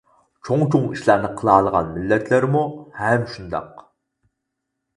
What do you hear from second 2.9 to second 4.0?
ھەم شۇنداق.